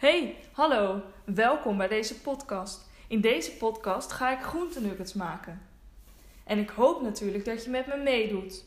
Hey, 0.00 0.36
hallo, 0.52 1.02
welkom 1.24 1.76
bij 1.76 1.88
deze 1.88 2.20
podcast. 2.20 2.88
In 3.08 3.20
deze 3.20 3.52
podcast 3.52 4.12
ga 4.12 4.32
ik 4.38 4.44
groentenuggets 4.44 5.14
maken. 5.14 5.62
En 6.44 6.58
ik 6.58 6.70
hoop 6.70 7.02
natuurlijk 7.02 7.44
dat 7.44 7.64
je 7.64 7.70
met 7.70 7.86
me 7.86 7.96
meedoet. 7.96 8.64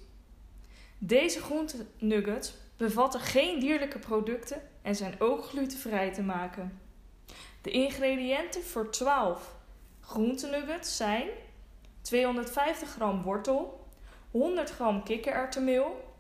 Deze 0.98 1.42
groentenuggets 1.42 2.54
bevatten 2.78 3.20
geen 3.20 3.60
dierlijke 3.60 4.00
producten 4.00 4.62
en 4.82 4.96
zijn 4.96 5.16
ook 5.20 5.44
glutenvrij 5.44 6.14
te 6.14 6.22
maken. 6.22 6.80
De 7.62 7.72
ingrediënten 7.72 8.64
voor 8.64 8.92
12 8.92 9.56
groentenuggets 10.02 10.98
zijn 10.98 11.28
250 12.02 12.90
gram 12.90 13.22
wortel, 13.22 13.88
100 14.32 14.70
gram 14.70 15.04
kikkererwtenmeel, 15.04 16.16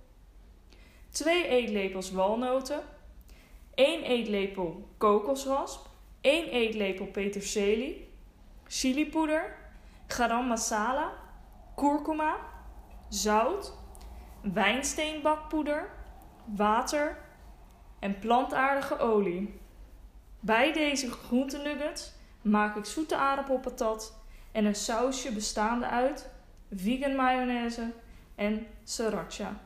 2 1.09 1.47
eetlepels 1.47 2.11
walnoten, 2.11 2.83
1 3.75 4.03
eetlepel 4.03 4.89
kokosrasp, 4.97 5.85
1 6.21 6.49
eetlepel 6.49 7.05
peterselie, 7.05 8.09
chilipoeder, 8.67 9.55
garam 10.07 10.47
masala, 10.47 11.11
kurkuma, 11.75 12.35
zout, 13.09 13.73
wijnsteenbakpoeder, 14.41 15.89
water 16.45 17.17
en 17.99 18.19
plantaardige 18.19 18.99
olie. 18.99 19.59
Bij 20.39 20.73
deze 20.73 21.11
groentenuggets 21.11 22.13
maak 22.41 22.75
ik 22.75 22.85
zoete 22.85 23.15
aardappelpatat 23.15 24.19
en 24.51 24.65
een 24.65 24.75
sausje 24.75 25.31
bestaande 25.31 25.85
uit 25.85 26.29
vegan 26.71 27.15
mayonaise 27.15 27.91
en 28.35 28.67
sriracha. 28.83 29.59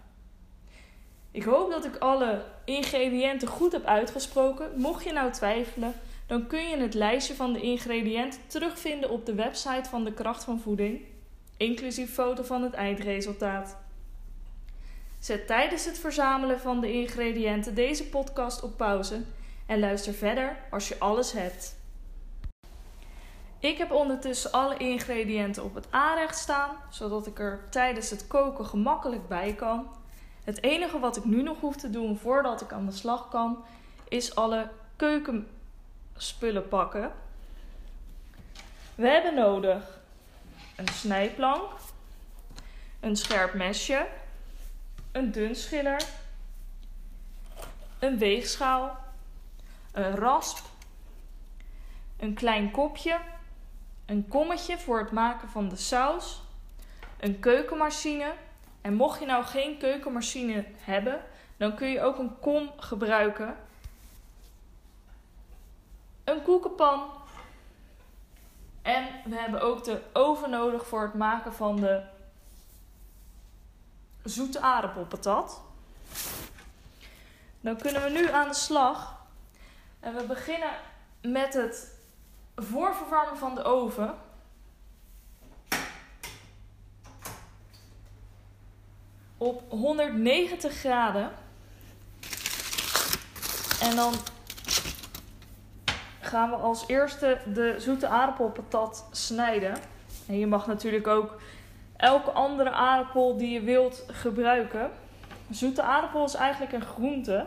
Ik 1.37 1.43
hoop 1.43 1.71
dat 1.71 1.85
ik 1.85 1.97
alle 1.97 2.43
ingrediënten 2.65 3.47
goed 3.47 3.71
heb 3.71 3.85
uitgesproken. 3.85 4.71
Mocht 4.75 5.03
je 5.03 5.11
nou 5.11 5.31
twijfelen, 5.31 5.93
dan 6.27 6.47
kun 6.47 6.69
je 6.69 6.77
het 6.77 6.93
lijstje 6.93 7.35
van 7.35 7.53
de 7.53 7.61
ingrediënten 7.61 8.39
terugvinden 8.47 9.09
op 9.09 9.25
de 9.25 9.33
website 9.33 9.89
van 9.89 10.03
de 10.03 10.13
Kracht 10.13 10.43
van 10.43 10.59
Voeding, 10.59 11.01
inclusief 11.57 12.13
foto 12.13 12.43
van 12.43 12.63
het 12.63 12.73
eindresultaat. 12.73 13.77
Zet 15.19 15.47
tijdens 15.47 15.85
het 15.85 15.99
verzamelen 15.99 16.59
van 16.59 16.79
de 16.79 16.91
ingrediënten 16.91 17.75
deze 17.75 18.09
podcast 18.09 18.63
op 18.63 18.77
pauze 18.77 19.21
en 19.65 19.79
luister 19.79 20.13
verder 20.13 20.57
als 20.71 20.87
je 20.87 20.99
alles 20.99 21.31
hebt. 21.31 21.75
Ik 23.59 23.77
heb 23.77 23.91
ondertussen 23.91 24.51
alle 24.51 24.77
ingrediënten 24.77 25.63
op 25.63 25.75
het 25.75 25.87
aanrecht 25.89 26.37
staan, 26.37 26.69
zodat 26.89 27.27
ik 27.27 27.39
er 27.39 27.59
tijdens 27.69 28.09
het 28.09 28.27
koken 28.27 28.65
gemakkelijk 28.65 29.27
bij 29.27 29.53
kan. 29.53 29.87
Het 30.47 30.63
enige 30.63 30.99
wat 30.99 31.17
ik 31.17 31.25
nu 31.25 31.41
nog 31.41 31.59
hoef 31.59 31.75
te 31.75 31.89
doen 31.89 32.17
voordat 32.17 32.61
ik 32.61 32.71
aan 32.71 32.85
de 32.85 32.91
slag 32.91 33.29
kan, 33.29 33.63
is 34.07 34.35
alle 34.35 34.69
keukenspullen 34.95 36.67
pakken. 36.67 37.11
We 38.95 39.07
hebben 39.07 39.33
nodig 39.33 39.99
een 40.75 40.87
snijplank, 40.87 41.71
een 42.99 43.15
scherp 43.15 43.53
mesje, 43.53 44.07
een 45.11 45.31
dun 45.31 45.55
schiller, 45.55 46.03
een 47.99 48.17
weegschaal, 48.17 48.97
een 49.91 50.15
rasp, 50.15 50.65
een 52.19 52.33
klein 52.33 52.71
kopje, 52.71 53.19
een 54.05 54.27
kommetje 54.27 54.77
voor 54.77 54.99
het 54.99 55.11
maken 55.11 55.49
van 55.49 55.69
de 55.69 55.77
saus, 55.77 56.41
een 57.19 57.39
keukenmachine. 57.39 58.33
En 58.87 58.93
mocht 58.93 59.19
je 59.19 59.25
nou 59.25 59.43
geen 59.43 59.77
keukenmachine 59.77 60.65
hebben, 60.77 61.21
dan 61.57 61.75
kun 61.75 61.87
je 61.87 62.01
ook 62.01 62.17
een 62.17 62.39
kom 62.39 62.71
gebruiken. 62.77 63.57
Een 66.23 66.41
koekenpan. 66.41 67.09
En 68.81 69.07
we 69.25 69.35
hebben 69.35 69.61
ook 69.61 69.83
de 69.83 70.01
oven 70.13 70.49
nodig 70.49 70.87
voor 70.87 71.01
het 71.01 71.13
maken 71.13 71.53
van 71.53 71.75
de 71.75 72.03
zoete 74.23 74.61
aardappelpatat. 74.61 75.61
Dan 77.61 77.77
kunnen 77.77 78.03
we 78.03 78.09
nu 78.09 78.31
aan 78.31 78.47
de 78.47 78.53
slag. 78.53 79.25
En 79.99 80.15
we 80.15 80.23
beginnen 80.23 80.73
met 81.21 81.53
het 81.53 81.99
voorverwarmen 82.55 83.37
van 83.37 83.55
de 83.55 83.63
oven. 83.63 84.15
Op 89.37 89.63
190 89.69 90.73
graden. 90.73 91.31
En 93.81 93.95
dan 93.95 94.13
gaan 96.19 96.49
we 96.49 96.55
als 96.55 96.83
eerste 96.87 97.37
de 97.53 97.75
zoete 97.77 98.07
aardappelpatat 98.07 99.05
snijden. 99.11 99.73
En 100.27 100.39
je 100.39 100.47
mag 100.47 100.67
natuurlijk 100.67 101.07
ook 101.07 101.39
elke 101.97 102.31
andere 102.31 102.71
aardappel 102.71 103.37
die 103.37 103.49
je 103.49 103.61
wilt 103.61 104.03
gebruiken. 104.07 104.91
Zoete 105.49 105.81
aardappel 105.81 106.23
is 106.25 106.33
eigenlijk 106.33 106.73
een 106.73 106.81
groente. 106.85 107.45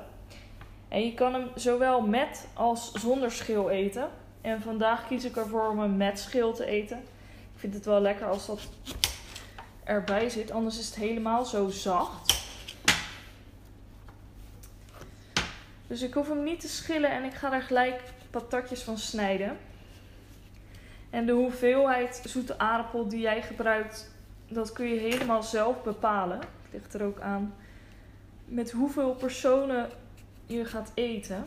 En 0.89 1.05
je 1.05 1.15
kan 1.15 1.35
hem 1.35 1.49
zowel 1.55 2.01
met 2.01 2.49
als 2.55 2.93
zonder 2.93 3.31
schil 3.31 3.71
eten. 3.71 4.09
En 4.41 4.63
vandaag 4.63 5.07
kies 5.07 5.25
ik 5.25 5.37
ervoor 5.37 5.69
om 5.69 5.79
hem 5.79 5.97
met 5.97 6.19
schil 6.19 6.53
te 6.53 6.65
eten. 6.65 6.99
Ik 7.55 7.61
vind 7.61 7.75
het 7.75 7.85
wel 7.85 8.01
lekker 8.01 8.27
als 8.27 8.47
dat 8.47 8.69
erbij 9.91 10.29
zit, 10.29 10.51
anders 10.51 10.79
is 10.79 10.87
het 10.87 10.95
helemaal 10.95 11.45
zo 11.45 11.69
zacht. 11.69 12.39
Dus 15.87 16.03
ik 16.03 16.15
hoef 16.15 16.29
hem 16.29 16.43
niet 16.43 16.61
te 16.61 16.69
schillen 16.69 17.11
en 17.11 17.25
ik 17.25 17.35
ga 17.35 17.53
er 17.53 17.63
gelijk 17.63 18.01
patatjes 18.31 18.83
van 18.83 18.99
snijden. 18.99 19.59
En 21.11 21.27
de 21.27 21.33
hoeveelheid 21.33 22.23
zoete 22.25 22.59
aardappel 22.59 23.09
die 23.09 23.21
jij 23.21 23.43
gebruikt, 23.43 24.11
dat 24.49 24.73
kun 24.73 24.87
je 24.87 25.01
helemaal 25.01 25.43
zelf 25.43 25.83
bepalen. 25.83 26.39
Het 26.39 26.73
ligt 26.73 26.95
er 26.95 27.03
ook 27.03 27.21
aan 27.21 27.55
met 28.45 28.71
hoeveel 28.71 29.15
personen 29.15 29.89
je 30.47 30.65
gaat 30.65 30.91
eten. 30.95 31.45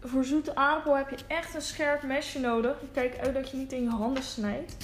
Voor 0.00 0.24
zoete 0.24 0.54
aardappel 0.54 0.96
heb 0.96 1.10
je 1.10 1.24
echt 1.26 1.54
een 1.54 1.62
scherp 1.62 2.02
mesje 2.02 2.38
nodig. 2.38 2.76
Kijk 2.92 3.18
uit 3.18 3.34
dat 3.34 3.50
je 3.50 3.56
niet 3.56 3.72
in 3.72 3.82
je 3.82 3.88
handen 3.88 4.22
snijdt. 4.22 4.76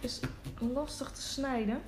Is 0.00 0.20
lastig 0.58 1.10
te 1.10 1.20
snijden. 1.20 1.82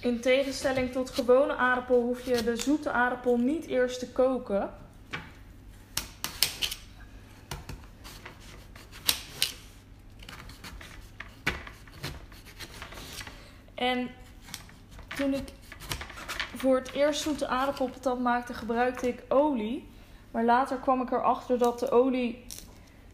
In 0.00 0.20
tegenstelling 0.20 0.92
tot 0.92 1.10
gewone 1.10 1.56
aardappel 1.56 2.00
hoef 2.00 2.22
je 2.22 2.44
de 2.44 2.56
zoete 2.56 2.90
aardappel 2.90 3.38
niet 3.38 3.66
eerst 3.66 3.98
te 3.98 4.08
koken. 4.08 4.70
En 13.88 14.08
toen 15.16 15.34
ik 15.34 15.48
voor 16.54 16.76
het 16.76 16.92
eerst 16.92 17.20
zoete 17.20 17.46
aardappelpatat 17.46 18.18
maakte, 18.20 18.54
gebruikte 18.54 19.08
ik 19.08 19.22
olie. 19.28 19.88
Maar 20.30 20.44
later 20.44 20.76
kwam 20.76 21.02
ik 21.02 21.10
erachter 21.10 21.58
dat 21.58 21.78
de 21.78 21.90
olie 21.90 22.44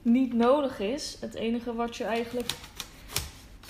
niet 0.02 0.32
nodig 0.32 0.80
is. 0.80 1.16
Het 1.20 1.34
enige 1.34 1.74
wat 1.74 1.96
je 1.96 2.04
eigenlijk 2.04 2.52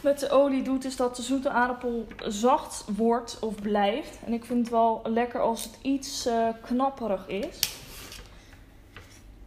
met 0.02 0.18
de 0.18 0.30
olie 0.30 0.62
doet, 0.62 0.84
is 0.84 0.96
dat 0.96 1.16
de 1.16 1.22
zoete 1.22 1.50
aardappel 1.50 2.06
zacht 2.28 2.84
wordt 2.96 3.38
of 3.40 3.54
blijft. 3.54 4.18
En 4.26 4.32
ik 4.32 4.44
vind 4.44 4.60
het 4.60 4.70
wel 4.70 5.00
lekker 5.04 5.40
als 5.40 5.64
het 5.64 5.78
iets 5.82 6.26
uh, 6.26 6.48
knapperig 6.62 7.28
is. 7.28 7.58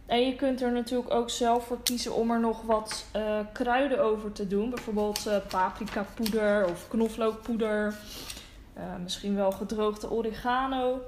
En 0.08 0.26
je 0.26 0.34
kunt 0.34 0.62
er 0.62 0.72
natuurlijk 0.72 1.10
ook 1.10 1.30
zelf 1.30 1.66
voor 1.66 1.82
kiezen 1.82 2.14
om 2.14 2.30
er 2.30 2.40
nog 2.40 2.62
wat 2.62 3.04
uh, 3.16 3.40
kruiden 3.52 4.00
over 4.00 4.32
te 4.32 4.48
doen. 4.48 4.70
Bijvoorbeeld 4.70 5.26
uh, 5.26 5.36
paprika 5.48 6.06
poeder 6.14 6.66
of 6.68 6.88
knoflookpoeder. 6.88 7.94
Uh, 8.76 8.82
misschien 9.02 9.34
wel 9.34 9.52
gedroogde 9.52 10.10
oregano. 10.10 11.00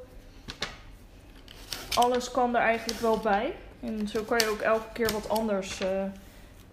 Alles 1.94 2.30
kan 2.30 2.54
er 2.56 2.62
eigenlijk 2.62 3.00
wel 3.00 3.18
bij. 3.18 3.54
En 3.80 4.08
zo 4.08 4.22
kan 4.22 4.38
je 4.38 4.48
ook 4.48 4.60
elke 4.60 4.92
keer 4.92 5.12
wat 5.12 5.28
anders 5.28 5.80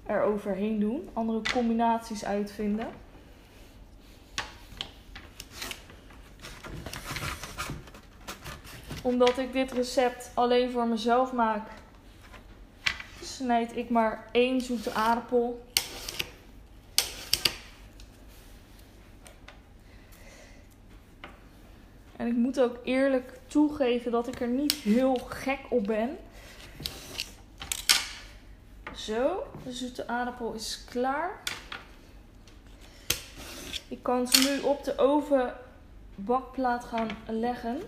er 0.05 0.21
overheen 0.21 0.79
doen. 0.79 1.09
Andere 1.13 1.41
combinaties 1.53 2.25
uitvinden. 2.25 2.87
Omdat 9.01 9.37
ik 9.37 9.53
dit 9.53 9.71
recept 9.71 10.31
alleen 10.33 10.71
voor 10.71 10.87
mezelf 10.87 11.33
maak, 11.33 11.69
snijd 13.37 13.75
ik 13.75 13.89
maar 13.89 14.29
één 14.31 14.61
zoete 14.61 14.93
aardappel. 14.93 15.65
En 22.15 22.27
ik 22.27 22.35
moet 22.35 22.59
ook 22.59 22.77
eerlijk 22.83 23.39
toegeven 23.47 24.11
dat 24.11 24.27
ik 24.27 24.41
er 24.41 24.47
niet 24.47 24.73
heel 24.73 25.15
gek 25.15 25.59
op 25.69 25.83
ben. 25.83 26.17
Zo, 28.95 29.43
de 29.63 29.71
zoete 29.71 30.07
aardappel 30.07 30.53
is 30.53 30.83
klaar. 30.89 31.41
Ik 33.87 34.03
kan 34.03 34.27
ze 34.27 34.49
nu 34.49 34.59
op 34.67 34.83
de 34.83 34.97
ovenbakplaat 34.97 36.83
gaan 36.83 37.09
leggen. 37.27 37.81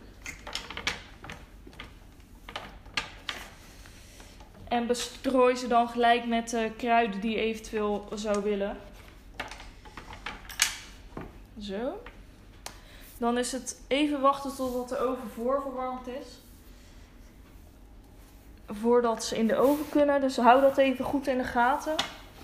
En 4.70 4.88
bestrooi 4.88 5.56
ze 5.56 5.68
dan 5.68 5.90
gelijk 5.90 6.26
met 6.26 6.50
de 6.50 6.72
kruiden 6.78 7.20
die 7.20 7.32
je 7.32 7.38
eventueel 7.38 8.08
zou 8.14 8.44
willen. 8.44 8.78
Zo. 11.60 12.02
Dan 13.18 13.38
is 13.38 13.52
het 13.52 13.82
even 13.88 14.22
wachten 14.22 14.56
totdat 14.56 14.90
de 14.90 14.98
oven 14.98 15.30
voorverwarmd 15.30 16.08
is. 16.08 16.28
Voordat 18.68 19.24
ze 19.24 19.38
in 19.38 19.48
de 19.48 19.56
oven 19.56 19.90
kunnen. 19.90 20.22
Dus 20.22 20.38
hou 20.38 20.62
dat 20.62 20.78
even 20.78 21.06
goed 21.06 21.28
in 21.28 21.38
de 21.38 21.44
gaten. 21.44 21.96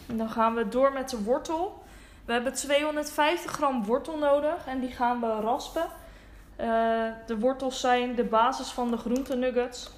En 0.07 0.17
dan 0.17 0.29
gaan 0.29 0.55
we 0.55 0.67
door 0.67 0.93
met 0.93 1.09
de 1.09 1.23
wortel. 1.23 1.83
We 2.25 2.33
hebben 2.33 2.53
250 2.53 3.51
gram 3.51 3.83
wortel 3.83 4.17
nodig 4.17 4.67
en 4.67 4.79
die 4.79 4.91
gaan 4.91 5.19
we 5.19 5.27
raspen. 5.27 5.87
Uh, 6.59 6.67
de 7.25 7.39
wortels 7.39 7.79
zijn 7.79 8.15
de 8.15 8.23
basis 8.23 8.67
van 8.71 8.91
de 8.91 8.97
groentenuggets. 8.97 9.83
Dus 9.83 9.94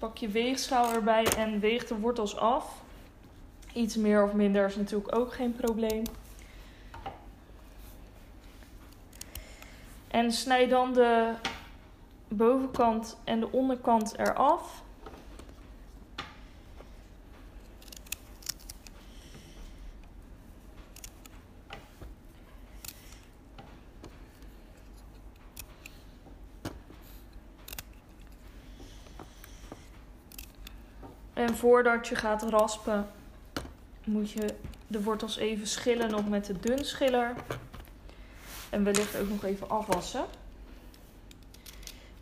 pak 0.00 0.16
je 0.16 0.28
weegschaal 0.28 0.92
erbij 0.92 1.24
en 1.36 1.60
weeg 1.60 1.86
de 1.86 1.98
wortels 1.98 2.36
af. 2.36 2.82
Iets 3.72 3.96
meer 3.96 4.24
of 4.24 4.32
minder 4.32 4.66
is 4.66 4.76
natuurlijk 4.76 5.16
ook 5.16 5.32
geen 5.32 5.52
probleem. 5.56 6.02
En 10.08 10.32
snij 10.32 10.68
dan 10.68 10.92
de 10.92 11.32
bovenkant 12.28 13.16
en 13.24 13.40
de 13.40 13.52
onderkant 13.52 14.18
eraf. 14.18 14.82
En 31.40 31.56
voordat 31.56 32.08
je 32.08 32.14
gaat 32.14 32.42
raspen, 32.42 33.10
moet 34.04 34.30
je 34.30 34.54
de 34.86 35.02
wortels 35.02 35.36
even 35.36 35.66
schillen 35.66 36.10
nog 36.10 36.28
met 36.28 36.46
de 36.46 36.60
dunschiller. 36.60 37.34
En 38.70 38.84
wellicht 38.84 39.16
ook 39.16 39.28
nog 39.28 39.44
even 39.44 39.70
afwassen. 39.70 40.24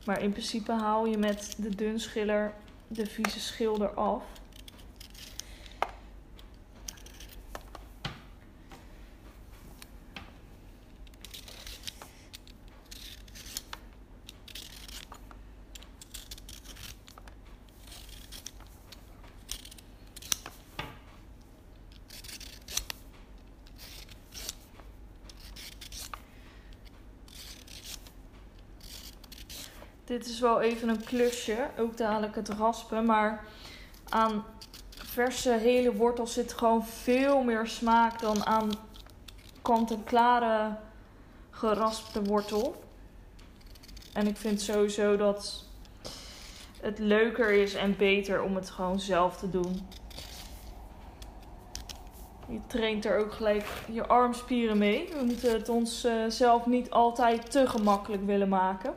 Maar 0.04 0.22
in 0.22 0.30
principe 0.30 0.72
haal 0.72 1.06
je 1.06 1.18
met 1.18 1.54
de 1.58 1.74
dunschiller 1.74 2.52
de 2.86 3.06
vieze 3.06 3.40
schil 3.40 3.82
eraf. 3.82 4.22
Dit 30.08 30.26
is 30.38 30.44
wel 30.44 30.60
even 30.60 30.88
een 30.88 31.04
klusje, 31.04 31.56
ook 31.78 31.96
dadelijk 31.96 32.34
het 32.34 32.48
raspen. 32.48 33.04
Maar 33.04 33.44
aan 34.08 34.44
verse 34.90 35.50
hele 35.50 35.94
wortels 35.94 36.32
zit 36.32 36.52
gewoon 36.52 36.86
veel 36.86 37.42
meer 37.42 37.66
smaak 37.66 38.20
dan 38.20 38.46
aan 38.46 38.70
kant-en-klare 39.62 40.76
geraspte 41.50 42.22
wortel. 42.22 42.82
En 44.12 44.26
ik 44.26 44.36
vind 44.36 44.60
sowieso 44.60 45.16
dat 45.16 45.64
het 46.80 46.98
leuker 46.98 47.50
is 47.50 47.74
en 47.74 47.96
beter 47.96 48.42
om 48.42 48.54
het 48.54 48.70
gewoon 48.70 49.00
zelf 49.00 49.36
te 49.36 49.50
doen. 49.50 49.88
Je 52.48 52.60
traint 52.66 53.04
er 53.04 53.18
ook 53.18 53.32
gelijk 53.32 53.66
je 53.92 54.06
armspieren 54.06 54.78
mee. 54.78 55.08
We 55.18 55.24
moeten 55.24 55.52
het 55.52 55.68
ons 55.68 56.04
uh, 56.04 56.12
zelf 56.28 56.66
niet 56.66 56.90
altijd 56.90 57.50
te 57.50 57.66
gemakkelijk 57.66 58.26
willen 58.26 58.48
maken. 58.48 58.94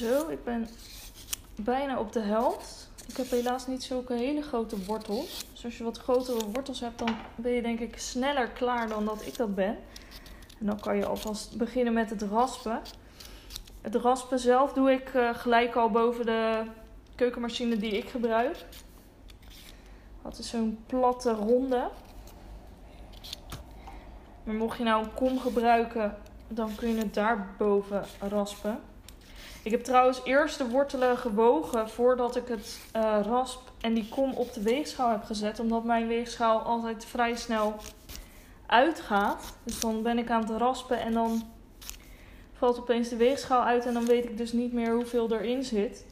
Zo, 0.00 0.29
ik 0.40 0.46
ben 0.46 0.68
bijna 1.54 1.98
op 1.98 2.12
de 2.12 2.20
helft. 2.20 2.90
Ik 3.08 3.16
heb 3.16 3.30
helaas 3.30 3.66
niet 3.66 3.82
zulke 3.82 4.14
hele 4.14 4.42
grote 4.42 4.84
wortels. 4.84 5.46
Dus 5.52 5.64
als 5.64 5.78
je 5.78 5.84
wat 5.84 5.98
grotere 5.98 6.50
wortels 6.52 6.80
hebt, 6.80 6.98
dan 6.98 7.16
ben 7.34 7.52
je 7.52 7.62
denk 7.62 7.80
ik 7.80 7.98
sneller 7.98 8.48
klaar 8.48 8.88
dan 8.88 9.04
dat 9.04 9.26
ik 9.26 9.36
dat 9.36 9.54
ben. 9.54 9.78
En 10.58 10.66
dan 10.66 10.80
kan 10.80 10.96
je 10.96 11.06
alvast 11.06 11.56
beginnen 11.56 11.92
met 11.92 12.10
het 12.10 12.22
raspen. 12.22 12.80
Het 13.80 13.94
raspen 13.94 14.38
zelf 14.38 14.72
doe 14.72 14.92
ik 14.92 15.14
uh, 15.14 15.34
gelijk 15.34 15.74
al 15.74 15.90
boven 15.90 16.26
de 16.26 16.62
keukenmachine 17.14 17.76
die 17.76 17.96
ik 17.96 18.08
gebruik. 18.08 18.64
Dat 20.22 20.38
is 20.38 20.48
zo'n 20.48 20.78
platte 20.86 21.32
ronde. 21.32 21.90
Maar 24.44 24.54
mocht 24.54 24.78
je 24.78 24.84
nou 24.84 25.04
een 25.04 25.14
kom 25.14 25.38
gebruiken, 25.38 26.16
dan 26.48 26.74
kun 26.74 26.88
je 26.88 26.98
het 26.98 27.14
daarboven 27.14 28.04
raspen. 28.20 28.80
Ik 29.62 29.70
heb 29.70 29.84
trouwens 29.84 30.20
eerst 30.24 30.58
de 30.58 30.68
wortelen 30.68 31.16
gewogen 31.16 31.90
voordat 31.90 32.36
ik 32.36 32.48
het 32.48 32.80
uh, 32.96 33.18
rasp 33.22 33.60
en 33.80 33.94
die 33.94 34.08
kom 34.08 34.32
op 34.32 34.52
de 34.52 34.62
weegschaal 34.62 35.10
heb 35.10 35.24
gezet. 35.24 35.60
Omdat 35.60 35.84
mijn 35.84 36.06
weegschaal 36.06 36.58
altijd 36.58 37.04
vrij 37.04 37.36
snel 37.36 37.76
uitgaat. 38.66 39.54
Dus 39.62 39.80
dan 39.80 40.02
ben 40.02 40.18
ik 40.18 40.30
aan 40.30 40.40
het 40.40 40.50
raspen 40.50 41.00
en 41.00 41.12
dan 41.12 41.42
valt 42.52 42.78
opeens 42.78 43.08
de 43.08 43.16
weegschaal 43.16 43.62
uit. 43.62 43.86
En 43.86 43.94
dan 43.94 44.06
weet 44.06 44.24
ik 44.24 44.36
dus 44.36 44.52
niet 44.52 44.72
meer 44.72 44.94
hoeveel 44.94 45.32
erin 45.32 45.64
zit. 45.64 46.04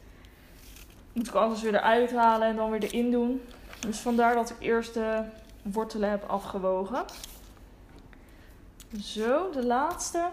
Moet 1.13 1.27
ik 1.27 1.33
alles 1.33 1.61
weer 1.61 1.75
eruit 1.75 2.11
halen 2.11 2.47
en 2.47 2.55
dan 2.55 2.71
weer 2.71 2.83
erin 2.83 3.11
doen. 3.11 3.41
Dus 3.79 3.97
vandaar 3.97 4.35
dat 4.35 4.49
ik 4.49 4.55
eerst 4.59 4.93
de 4.93 5.23
wortelen 5.61 6.09
heb 6.09 6.23
afgewogen. 6.29 7.05
Zo, 9.01 9.49
de 9.51 9.65
laatste. 9.65 10.29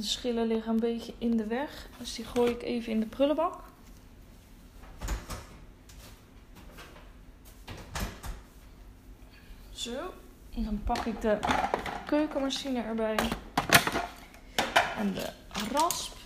De 0.00 0.06
schillen 0.06 0.46
liggen 0.46 0.72
een 0.72 0.80
beetje 0.80 1.14
in 1.18 1.36
de 1.36 1.46
weg. 1.46 1.88
Dus 1.98 2.14
die 2.14 2.24
gooi 2.24 2.50
ik 2.50 2.62
even 2.62 2.92
in 2.92 3.00
de 3.00 3.06
prullenbak. 3.06 3.62
Zo. 9.72 10.12
En 10.54 10.64
dan 10.64 10.82
pak 10.84 11.04
ik 11.04 11.20
de 11.20 11.38
keukenmachine 12.06 12.82
erbij. 12.82 13.16
En 14.98 15.12
de 15.12 15.32
rasp. 15.72 16.19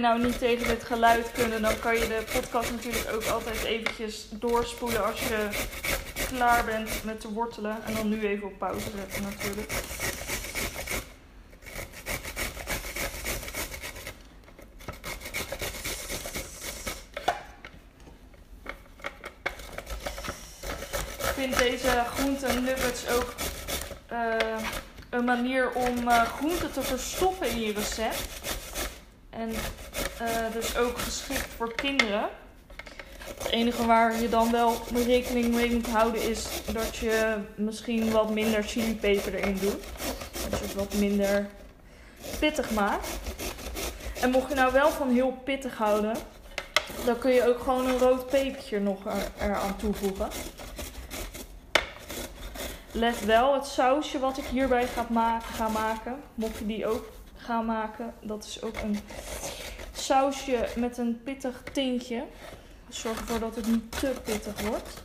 Nou 0.00 0.22
niet 0.22 0.38
tegen 0.38 0.68
dit 0.68 0.84
geluid 0.84 1.32
kunnen, 1.32 1.62
dan 1.62 1.78
kan 1.78 1.94
je 1.94 2.08
de 2.08 2.24
podcast 2.32 2.70
natuurlijk 2.70 3.12
ook 3.14 3.24
altijd 3.24 3.64
eventjes 3.64 4.26
doorspoelen 4.30 5.04
als 5.04 5.20
je 5.20 5.48
klaar 6.28 6.64
bent 6.64 7.04
met 7.04 7.20
te 7.20 7.32
wortelen. 7.32 7.76
En 7.86 7.94
dan 7.94 8.08
nu 8.08 8.26
even 8.26 8.46
op 8.46 8.58
pauze 8.58 8.90
zetten 8.96 9.22
natuurlijk. 9.22 9.72
Ik 21.18 21.36
vind 21.36 21.58
deze 21.58 22.04
groenten 22.14 22.64
nuggets 22.64 23.08
ook 23.08 23.34
uh, 24.12 24.36
een 25.10 25.24
manier 25.24 25.72
om 25.72 26.08
uh, 26.08 26.22
groenten 26.22 26.72
te 26.72 26.82
verstoppen 26.82 27.50
in 27.50 27.60
je 27.60 27.72
recept. 27.72 28.28
En 29.30 29.52
uh, 30.22 30.52
dus 30.52 30.76
ook 30.76 30.98
geschikt 30.98 31.46
voor 31.56 31.74
kinderen. 31.74 32.28
Het 33.38 33.50
enige 33.50 33.86
waar 33.86 34.20
je 34.20 34.28
dan 34.28 34.50
wel 34.50 34.82
rekening 34.94 35.54
mee 35.54 35.72
moet 35.72 35.86
houden 35.86 36.30
is 36.30 36.46
dat 36.72 36.96
je 36.96 37.36
misschien 37.54 38.10
wat 38.10 38.30
minder 38.30 38.62
chilipeper 38.62 39.34
erin 39.34 39.58
doet. 39.60 39.82
Dat 40.50 40.58
je 40.58 40.64
het 40.64 40.74
wat 40.74 40.94
minder 40.94 41.46
pittig 42.38 42.70
maakt. 42.70 43.08
En 44.20 44.30
mocht 44.30 44.48
je 44.48 44.54
nou 44.54 44.72
wel 44.72 44.90
van 44.90 45.08
heel 45.08 45.40
pittig 45.44 45.76
houden, 45.76 46.16
dan 47.04 47.18
kun 47.18 47.32
je 47.32 47.48
ook 47.48 47.58
gewoon 47.58 47.88
een 47.88 47.98
rood 47.98 48.26
pepertje 48.26 48.80
nog 48.80 48.98
eraan 49.38 49.76
toevoegen. 49.76 50.28
Let 52.92 53.24
wel, 53.24 53.54
het 53.54 53.66
sausje 53.66 54.18
wat 54.18 54.38
ik 54.38 54.44
hierbij 54.44 54.86
ga 54.86 55.06
maken, 55.08 55.54
ga 55.54 55.68
maken, 55.68 56.16
mocht 56.34 56.58
je 56.58 56.66
die 56.66 56.86
ook 56.86 57.04
gaan 57.36 57.64
maken, 57.64 58.14
dat 58.20 58.44
is 58.44 58.62
ook 58.62 58.76
een 58.82 59.00
sausje 60.10 60.68
met 60.76 60.98
een 60.98 61.20
pittig 61.22 61.62
tintje. 61.72 62.24
Zorg 62.88 63.20
ervoor 63.20 63.38
dat 63.38 63.56
het 63.56 63.66
niet 63.66 64.00
te 64.00 64.12
pittig 64.24 64.60
wordt. 64.60 65.02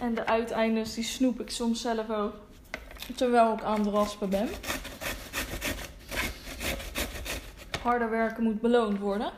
En 0.00 0.14
de 0.14 0.26
uiteindes 0.26 0.94
die 0.94 1.04
snoep 1.04 1.40
ik 1.40 1.50
soms 1.50 1.80
zelf 1.80 2.10
ook. 2.10 2.34
Terwijl 3.16 3.52
ik 3.52 3.62
aan 3.62 3.80
het 3.80 3.88
raspen 3.88 4.30
ben. 4.30 4.48
Harder 7.82 8.10
werken 8.10 8.42
moet 8.42 8.60
beloond 8.60 8.98
worden. 8.98 9.32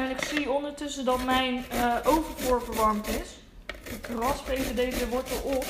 En 0.00 0.10
ik 0.10 0.24
zie 0.24 0.50
dat 1.04 1.24
mijn 1.24 1.64
uh, 1.74 1.96
oven 2.04 2.62
verwarmd 2.62 3.08
is. 3.08 3.38
Ik 3.84 4.06
rasp 4.18 4.48
even 4.48 4.76
deze 4.76 5.08
wortel 5.08 5.40
op. 5.42 5.66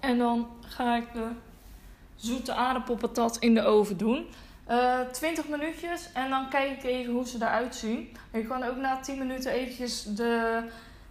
En 0.00 0.18
dan 0.18 0.48
ga 0.60 0.96
ik 0.96 1.12
de 1.12 1.28
zoete 2.16 2.54
aardappelpatat 2.54 3.36
in 3.38 3.54
de 3.54 3.62
oven 3.62 3.96
doen. 3.96 4.26
Uh, 4.68 5.00
eh, 5.00 5.08
20 5.08 5.48
minuutjes 5.48 6.12
en 6.12 6.30
dan 6.30 6.48
kijk 6.48 6.70
ik 6.70 6.84
even 6.84 7.12
hoe 7.12 7.26
ze 7.26 7.36
eruit 7.36 7.74
zien. 7.74 8.16
je 8.32 8.46
kan 8.46 8.62
ook 8.62 8.76
na 8.76 9.00
10 9.00 9.18
minuten 9.18 9.52
eventjes 9.52 10.02
de 10.02 10.62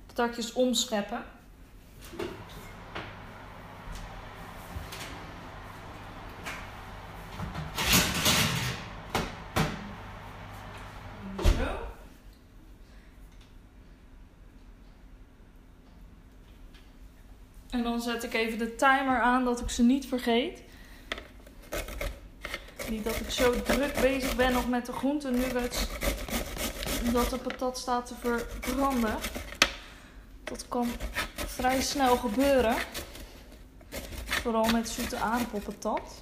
patatjes 0.07 0.53
omscheppen. 0.53 1.24
En 17.79 17.86
dan 17.86 18.01
zet 18.01 18.24
ik 18.24 18.33
even 18.33 18.57
de 18.57 18.75
timer 18.75 19.21
aan 19.21 19.43
dat 19.43 19.59
ik 19.59 19.69
ze 19.69 19.83
niet 19.83 20.05
vergeet. 20.05 20.62
Niet 22.89 23.03
dat 23.03 23.15
ik 23.15 23.29
zo 23.29 23.62
druk 23.62 24.00
bezig 24.01 24.36
ben 24.36 24.53
nog 24.53 24.69
met 24.69 24.86
de 24.86 24.91
groenten 24.91 25.31
nuggets. 25.31 25.88
Dat 27.13 27.29
de 27.29 27.38
patat 27.38 27.77
staat 27.77 28.05
te 28.05 28.13
verbranden. 28.19 29.15
Dat 30.43 30.67
kan 30.67 30.88
vrij 31.36 31.81
snel 31.81 32.15
gebeuren. 32.17 32.75
Vooral 34.25 34.69
met 34.71 34.89
zoete 34.89 35.17
aardappelpatat. 35.17 36.21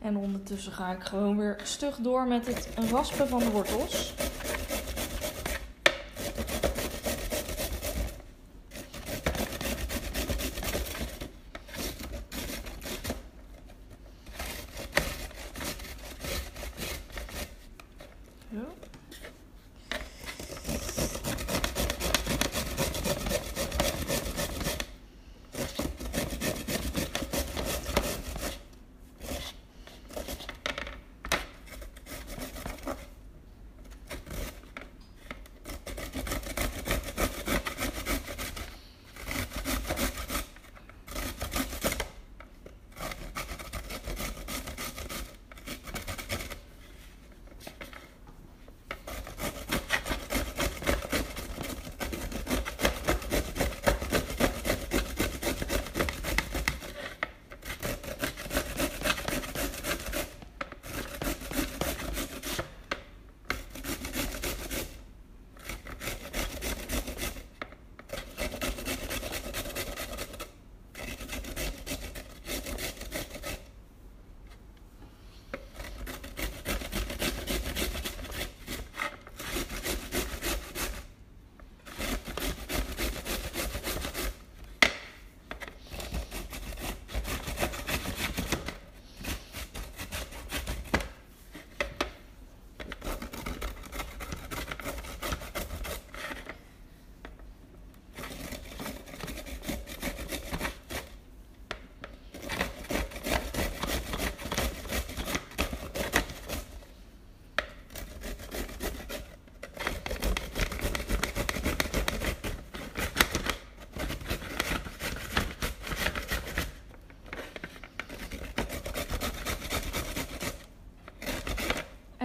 En 0.00 0.16
ondertussen 0.16 0.72
ga 0.72 0.92
ik 0.92 1.02
gewoon 1.02 1.38
weer 1.38 1.60
stug 1.62 1.96
door 1.96 2.26
met 2.26 2.46
het 2.46 2.68
raspen 2.90 3.28
van 3.28 3.38
de 3.38 3.50
wortels. 3.50 4.14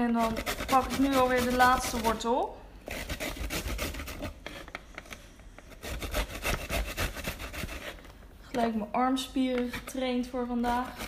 En 0.07 0.13
dan 0.13 0.33
pak 0.67 0.85
ik 0.85 0.99
nu 0.99 1.15
alweer 1.15 1.43
de 1.43 1.55
laatste 1.55 2.01
wortel. 2.01 2.57
Gelijk 8.41 8.75
mijn 8.75 8.91
armspieren 8.91 9.71
getraind 9.71 10.27
voor 10.27 10.45
vandaag. 10.47 11.06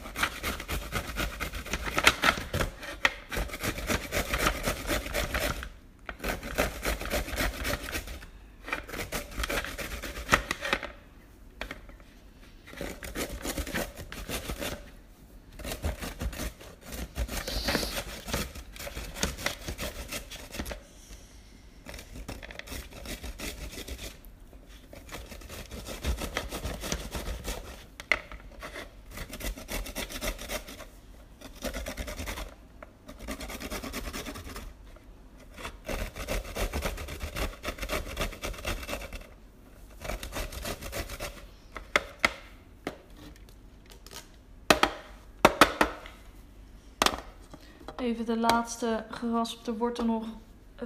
Even 47.99 48.25
de 48.25 48.37
laatste 48.37 49.05
geraspte 49.09 49.77
wortel 49.77 50.05
nog 50.05 50.25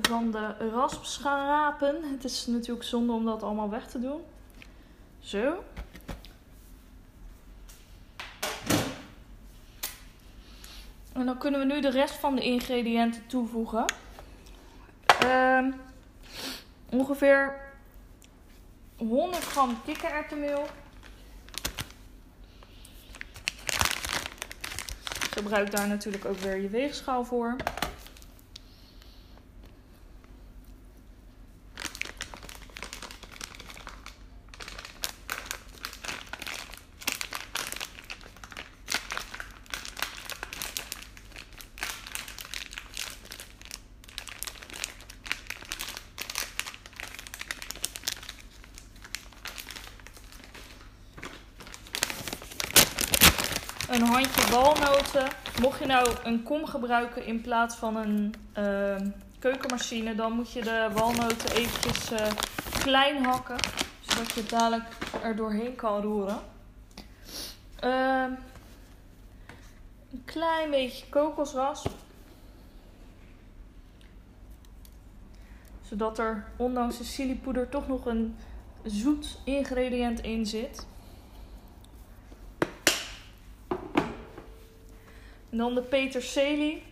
van 0.01 0.32
de 0.32 0.70
rasp 0.70 1.03
schrapen. 1.03 2.12
Het 2.12 2.24
is 2.24 2.46
natuurlijk 2.46 2.86
zonde 2.86 3.13
om 3.13 3.25
dat 3.25 3.43
allemaal 3.43 3.70
weg 3.70 3.88
te 3.88 4.00
doen. 4.00 4.22
Zo. 5.20 5.63
En 11.13 11.25
dan 11.25 11.38
kunnen 11.38 11.60
we 11.60 11.65
nu 11.65 11.82
de 11.82 11.89
rest 11.89 12.15
van 12.15 12.36
de 12.36 12.43
ingrediënten 12.43 13.27
toevoegen. 13.27 13.86
Ehm, 15.20 15.72
ongeveer 16.89 17.55
100 18.98 19.43
gram 19.43 19.77
kikkererwtenmeel. 19.86 20.67
Gebruik 25.34 25.72
daar 25.72 25.88
natuurlijk 25.88 26.25
ook 26.25 26.38
weer 26.38 26.58
je 26.58 26.70
weegschaal 26.70 27.25
voor. 27.25 27.56
een 53.94 54.02
handje 54.13 54.51
walnoten. 54.51 55.27
Mocht 55.62 55.79
je 55.79 55.86
nou 55.86 56.10
een 56.24 56.43
kom 56.43 56.65
gebruiken 56.65 57.25
in 57.25 57.41
plaats 57.41 57.75
van 57.75 57.96
een 57.96 58.34
uh, 58.58 58.96
keukenmachine, 59.39 60.15
dan 60.15 60.32
moet 60.32 60.51
je 60.51 60.62
de 60.62 60.89
walnoten 60.93 61.51
eventjes 61.51 62.12
uh, 62.12 62.27
klein 62.79 63.25
hakken, 63.25 63.58
zodat 64.00 64.34
je 64.34 64.41
het 64.41 64.50
dadelijk 64.50 64.84
er 65.24 65.36
doorheen 65.36 65.75
kan 65.75 66.01
roeren. 66.01 66.39
Uh, 67.84 68.26
een 70.12 70.23
klein 70.26 70.69
beetje 70.69 71.06
kokosrasp. 71.10 71.91
Zodat 75.82 76.19
er 76.19 76.45
ondanks 76.58 76.97
de 76.97 77.04
chilipoeder 77.04 77.69
toch 77.69 77.88
nog 77.88 78.06
een 78.06 78.36
zoet 78.84 79.39
ingrediënt 79.43 80.21
in 80.21 80.45
zit. 80.45 80.88
En 85.54 85.60
dan 85.60 85.76
de 85.76 85.82
peterselie. 85.82 86.84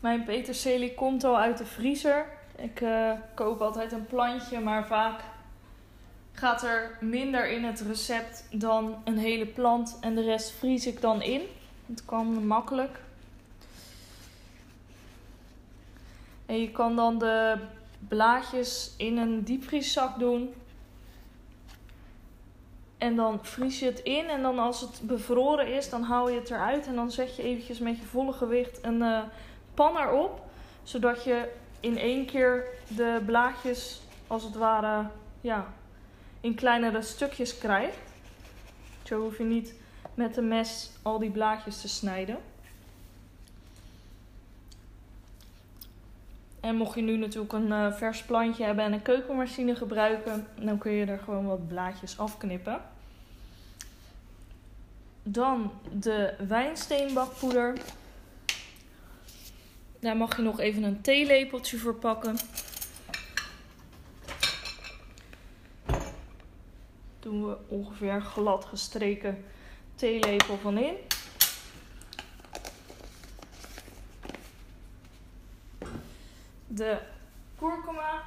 Mijn 0.00 0.24
peterselie 0.24 0.94
komt 0.94 1.24
al 1.24 1.38
uit 1.38 1.58
de 1.58 1.66
vriezer. 1.66 2.26
Ik 2.56 2.80
uh, 2.80 3.12
koop 3.34 3.60
altijd 3.60 3.92
een 3.92 4.06
plantje, 4.06 4.60
maar 4.60 4.86
vaak 4.86 5.20
gaat 6.32 6.62
er 6.62 6.98
minder 7.00 7.50
in 7.50 7.64
het 7.64 7.80
recept 7.80 8.44
dan 8.50 9.02
een 9.04 9.18
hele 9.18 9.46
plant. 9.46 9.98
En 10.00 10.14
de 10.14 10.22
rest 10.22 10.50
vries 10.50 10.86
ik 10.86 11.00
dan 11.00 11.22
in. 11.22 11.40
Het 11.86 12.04
kan 12.04 12.46
makkelijk. 12.46 13.00
En 16.46 16.60
je 16.60 16.70
kan 16.70 16.96
dan 16.96 17.18
de 17.18 17.56
blaadjes 18.08 18.94
in 18.96 19.16
een 19.16 19.44
diepvrieszak 19.44 20.18
doen. 20.18 20.54
En 22.98 23.16
dan 23.16 23.38
vries 23.42 23.78
je 23.78 23.86
het 23.86 24.00
in. 24.00 24.28
En 24.28 24.42
dan 24.42 24.58
als 24.58 24.80
het 24.80 25.00
bevroren 25.02 25.74
is, 25.74 25.90
dan 25.90 26.02
haal 26.02 26.28
je 26.28 26.38
het 26.38 26.50
eruit. 26.50 26.86
En 26.86 26.94
dan 26.94 27.10
zet 27.10 27.36
je 27.36 27.42
eventjes 27.42 27.78
met 27.78 27.98
je 27.98 28.04
volle 28.04 28.32
gewicht 28.32 28.84
een 28.84 29.00
uh, 29.00 29.22
pan 29.74 29.96
erop. 29.96 30.40
Zodat 30.82 31.24
je 31.24 31.48
in 31.80 31.98
één 31.98 32.26
keer 32.26 32.68
de 32.88 33.22
blaadjes, 33.26 34.00
als 34.26 34.42
het 34.42 34.54
ware, 34.54 35.06
ja, 35.40 35.66
in 36.40 36.54
kleinere 36.54 37.02
stukjes 37.02 37.58
krijgt. 37.58 37.98
Zo 39.02 39.20
hoef 39.20 39.38
je 39.38 39.44
niet 39.44 39.74
met 40.14 40.36
een 40.36 40.48
mes 40.48 40.90
al 41.02 41.18
die 41.18 41.30
blaadjes 41.30 41.80
te 41.80 41.88
snijden. 41.88 42.38
En 46.68 46.76
mocht 46.76 46.94
je 46.94 47.02
nu 47.02 47.16
natuurlijk 47.16 47.52
een 47.52 47.68
uh, 47.68 47.92
vers 47.92 48.22
plantje 48.22 48.64
hebben 48.64 48.84
en 48.84 48.92
een 48.92 49.02
keukenmachine 49.02 49.74
gebruiken, 49.74 50.46
dan 50.60 50.78
kun 50.78 50.92
je 50.92 51.06
er 51.06 51.18
gewoon 51.18 51.46
wat 51.46 51.68
blaadjes 51.68 52.18
afknippen. 52.18 52.80
Dan 55.22 55.72
de 55.92 56.34
wijnsteenbakpoeder. 56.48 57.78
Daar 60.00 60.16
mag 60.16 60.36
je 60.36 60.42
nog 60.42 60.60
even 60.60 60.82
een 60.82 61.00
theelepeltje 61.00 61.78
voor 61.78 61.94
pakken. 61.94 62.36
Doen 67.20 67.46
we 67.46 67.56
ongeveer 67.68 68.20
glad 68.20 68.64
gestreken 68.64 69.44
theelepel 69.94 70.56
van 70.56 70.78
in. 70.78 70.94
De 76.78 76.98
kurkuma. 77.58 78.22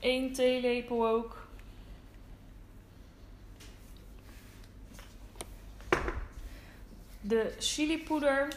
Eén 0.00 0.32
theelepel 0.32 1.06
ook. 1.06 1.48
De 7.20 7.54
chilipoeder. 7.58 8.48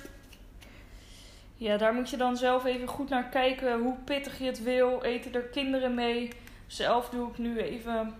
Ja, 1.56 1.78
daar 1.78 1.94
moet 1.94 2.10
je 2.10 2.18
dan 2.18 2.38
zelf 2.38 2.66
even 2.66 2.88
goed 2.88 3.10
naar 3.10 3.30
kijken 3.30 3.80
hoe 3.80 3.98
pittig 4.04 4.38
je 4.38 4.46
het 4.46 4.64
wil. 4.64 5.04
Eten 5.04 5.34
er 5.34 5.42
kinderen 5.42 5.94
mee? 5.94 6.32
Zelf 6.68 7.10
doe 7.10 7.30
ik 7.30 7.38
nu 7.38 7.60
even 7.60 8.16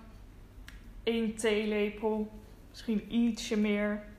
één 1.04 1.36
theelepel. 1.36 2.32
Misschien 2.70 3.14
ietsje 3.14 3.58
meer. 3.58 4.13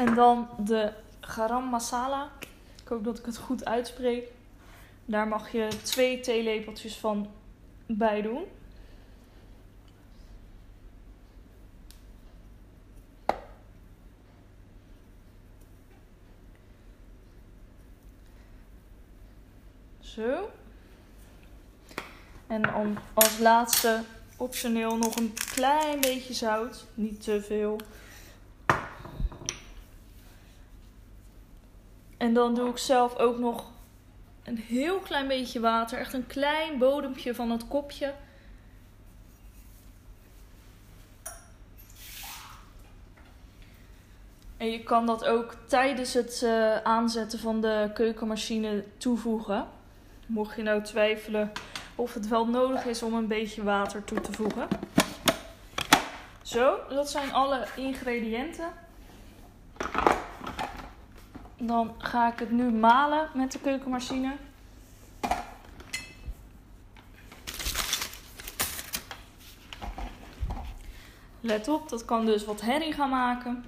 En 0.00 0.14
dan 0.14 0.48
de 0.58 0.92
garam 1.20 1.64
masala. 1.64 2.30
Ik 2.82 2.88
hoop 2.88 3.04
dat 3.04 3.18
ik 3.18 3.24
het 3.24 3.36
goed 3.36 3.64
uitspreek. 3.64 4.28
Daar 5.04 5.28
mag 5.28 5.52
je 5.52 5.68
twee 5.82 6.20
theelepeltjes 6.20 6.96
van 6.96 7.30
bij 7.86 8.22
doen. 8.22 8.44
Zo. 20.00 20.50
En 22.46 22.62
dan 22.62 22.98
als 23.14 23.38
laatste 23.38 24.02
optioneel 24.36 24.96
nog 24.96 25.16
een 25.16 25.34
klein 25.52 26.00
beetje 26.00 26.34
zout. 26.34 26.86
Niet 26.94 27.22
te 27.22 27.42
veel. 27.42 27.78
En 32.20 32.34
dan 32.34 32.54
doe 32.54 32.68
ik 32.68 32.78
zelf 32.78 33.16
ook 33.16 33.38
nog 33.38 33.64
een 34.44 34.58
heel 34.58 34.98
klein 34.98 35.28
beetje 35.28 35.60
water. 35.60 35.98
Echt 35.98 36.12
een 36.12 36.26
klein 36.26 36.78
bodempje 36.78 37.34
van 37.34 37.50
het 37.50 37.68
kopje. 37.68 38.14
En 44.56 44.70
je 44.70 44.82
kan 44.82 45.06
dat 45.06 45.24
ook 45.24 45.54
tijdens 45.66 46.14
het 46.14 46.40
uh, 46.44 46.76
aanzetten 46.76 47.38
van 47.38 47.60
de 47.60 47.90
keukenmachine 47.94 48.84
toevoegen. 48.96 49.68
Mocht 50.26 50.56
je 50.56 50.62
nou 50.62 50.82
twijfelen 50.82 51.52
of 51.94 52.14
het 52.14 52.28
wel 52.28 52.46
nodig 52.46 52.84
is 52.84 53.02
om 53.02 53.14
een 53.14 53.28
beetje 53.28 53.62
water 53.62 54.04
toe 54.04 54.20
te 54.20 54.32
voegen. 54.32 54.68
Zo, 56.42 56.78
dat 56.88 57.10
zijn 57.10 57.32
alle 57.32 57.66
ingrediënten. 57.76 58.88
Dan 61.62 61.94
ga 61.98 62.32
ik 62.32 62.38
het 62.38 62.50
nu 62.50 62.70
malen 62.70 63.28
met 63.34 63.52
de 63.52 63.58
keukenmachine. 63.58 64.36
Let 71.40 71.68
op, 71.68 71.88
dat 71.88 72.04
kan 72.04 72.26
dus 72.26 72.44
wat 72.44 72.60
herrie 72.60 72.92
gaan 72.92 73.10
maken. 73.10 73.64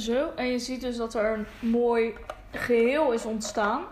Zo, 0.00 0.30
en 0.36 0.39
je 0.50 0.58
ziet 0.58 0.80
dus 0.80 0.96
dat 0.96 1.14
er 1.14 1.32
een 1.32 1.70
mooi 1.70 2.14
geheel 2.52 3.12
is 3.12 3.24
ontstaan. 3.24 3.84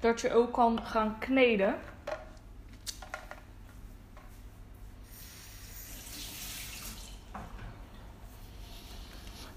Dat 0.00 0.20
je 0.20 0.34
ook 0.34 0.52
kan 0.52 0.80
gaan 0.82 1.18
kneden. 1.18 1.74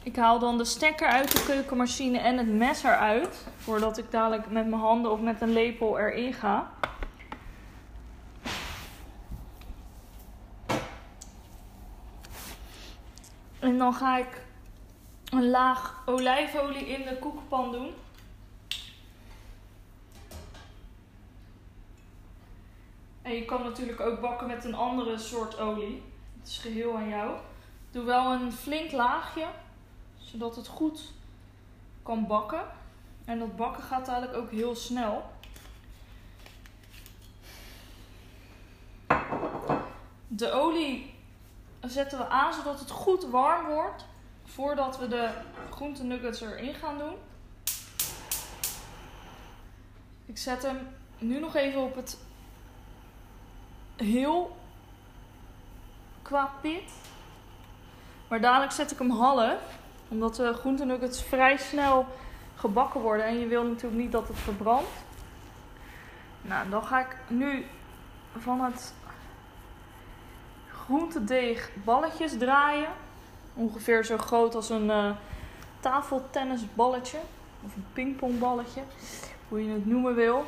Ik 0.04 0.16
haal 0.16 0.40
dan 0.40 0.58
de 0.58 0.66
stekker 0.66 1.08
uit 1.08 1.32
de 1.32 1.44
keukenmachine 1.46 2.18
en 2.18 2.38
het 2.38 2.48
mes 2.48 2.84
eruit. 2.84 3.48
Voordat 3.58 3.98
ik 3.98 4.12
dadelijk 4.12 4.50
met 4.50 4.68
mijn 4.68 4.82
handen 4.82 5.12
of 5.12 5.20
met 5.20 5.42
een 5.42 5.54
lepel 5.54 6.00
erin 6.00 6.34
ga. 6.34 6.72
En 13.60 13.78
dan 13.78 13.94
ga 13.94 14.18
ik 14.18 14.44
een 15.36 15.50
laag 15.50 16.04
olijfolie 16.06 16.88
in 16.88 17.06
de 17.06 17.18
koekenpan 17.20 17.72
doen. 17.72 17.94
En 23.22 23.34
je 23.34 23.46
kan 23.46 23.64
natuurlijk 23.64 24.00
ook 24.00 24.22
bakken 24.22 24.48
met 24.48 24.66
een 24.66 24.76
andere 24.76 25.18
soort 25.18 25.60
olie. 25.60 26.04
Het 26.40 26.48
is 26.48 26.58
geheel 26.58 26.96
aan 26.96 27.10
jou. 27.10 27.38
Doe 27.92 28.04
wel 28.04 28.32
een 28.32 28.52
flink 28.52 28.92
laagje, 28.92 29.46
zodat 30.18 30.56
het 30.56 30.68
goed 30.68 31.14
kan 32.04 32.28
bakken. 32.28 32.66
En 33.26 33.40
dat 33.40 33.56
bakken 33.56 33.84
gaat 33.84 34.08
eigenlijk 34.08 34.38
ook 34.38 34.52
heel 34.52 34.76
snel. 34.76 35.24
De 40.28 40.52
olie 40.52 41.14
zetten 41.82 42.18
we 42.18 42.28
aan 42.28 42.54
zodat 42.54 42.80
het 42.80 42.90
goed 42.90 43.24
warm 43.24 43.66
wordt 43.66 44.06
voordat 44.46 45.00
we 45.00 45.08
de 45.08 45.30
groentenuggets 45.70 46.42
erin 46.42 46.74
gaan 46.74 46.98
doen. 46.98 47.16
Ik 50.26 50.38
zet 50.38 50.64
hem 50.64 50.88
nu 51.18 51.40
nog 51.40 51.56
even 51.56 51.82
op 51.82 51.96
het 51.96 52.18
heel 53.96 54.58
qua 56.22 56.52
pit. 56.62 56.92
Maar 58.28 58.42
dadelijk 58.42 58.72
zet 58.72 58.92
ik 58.92 58.98
hem 58.98 59.10
half. 59.10 59.60
Omdat 60.08 60.36
de 60.36 60.54
groentenuggets 60.54 61.24
vrij 61.24 61.58
snel 61.58 62.06
gebakken 62.56 63.02
worden. 63.02 63.26
En 63.26 63.40
je 63.40 63.48
wil 63.48 63.64
natuurlijk 63.64 64.02
niet 64.02 64.12
dat 64.12 64.28
het 64.28 64.38
verbrandt. 64.38 64.90
Nou, 66.42 66.70
dan 66.70 66.84
ga 66.84 67.00
ik 67.00 67.18
nu 67.28 67.66
van 68.38 68.62
het 68.62 68.94
groentedeeg 70.68 71.70
balletjes 71.84 72.38
draaien. 72.38 72.90
Ongeveer 73.56 74.06
zo 74.06 74.18
groot 74.18 74.56
als 74.56 74.70
een 74.70 74.86
uh, 74.86 75.10
tafeltennisballetje. 75.80 77.18
Of 77.66 77.76
een 77.76 77.86
pingpongballetje. 77.94 78.82
Hoe 79.50 79.66
je 79.66 79.72
het 79.72 79.86
noemen 79.86 80.16
wil. 80.16 80.46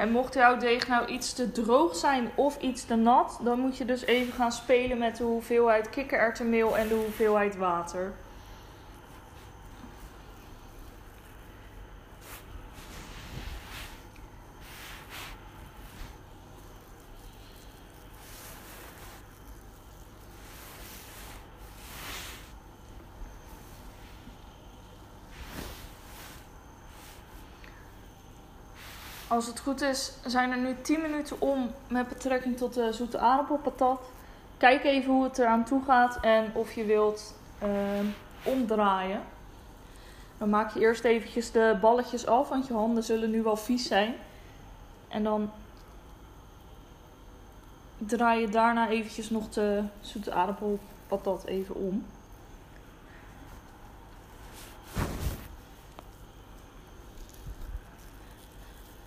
En 0.00 0.10
mocht 0.10 0.34
jouw 0.34 0.56
deeg 0.56 0.88
nou 0.88 1.06
iets 1.06 1.32
te 1.32 1.52
droog 1.52 1.96
zijn 1.96 2.30
of 2.34 2.60
iets 2.60 2.84
te 2.84 2.94
nat, 2.94 3.40
dan 3.42 3.60
moet 3.60 3.76
je 3.76 3.84
dus 3.84 4.04
even 4.04 4.32
gaan 4.32 4.52
spelen 4.52 4.98
met 4.98 5.16
de 5.16 5.24
hoeveelheid 5.24 5.90
kikkererwtenmeel 5.90 6.76
en 6.76 6.88
de 6.88 6.94
hoeveelheid 6.94 7.56
water. 7.56 8.12
Als 29.40 29.48
het 29.48 29.60
goed 29.60 29.80
is, 29.80 30.12
zijn 30.26 30.50
er 30.50 30.58
nu 30.58 30.76
10 30.82 31.00
minuten 31.00 31.40
om 31.40 31.70
met 31.88 32.08
betrekking 32.08 32.56
tot 32.56 32.74
de 32.74 32.92
zoete 32.92 33.18
aardappelpatat. 33.18 34.00
Kijk 34.56 34.84
even 34.84 35.12
hoe 35.12 35.24
het 35.24 35.38
eraan 35.38 35.64
toe 35.64 35.82
gaat 35.84 36.18
en 36.20 36.50
of 36.54 36.72
je 36.72 36.84
wilt 36.84 37.34
uh, 37.62 37.68
omdraaien. 38.42 39.22
Dan 40.38 40.48
maak 40.48 40.74
je 40.74 40.80
eerst 40.80 41.04
eventjes 41.04 41.50
de 41.50 41.78
balletjes 41.80 42.26
af, 42.26 42.48
want 42.48 42.66
je 42.66 42.72
handen 42.72 43.02
zullen 43.02 43.30
nu 43.30 43.42
wel 43.42 43.56
vies 43.56 43.86
zijn. 43.86 44.14
En 45.08 45.22
dan 45.22 45.50
draai 47.98 48.40
je 48.40 48.48
daarna 48.48 48.88
eventjes 48.88 49.30
nog 49.30 49.48
de 49.48 49.82
zoete 50.00 50.32
aardappelpatat 50.32 51.44
even 51.44 51.74
om. 51.74 52.06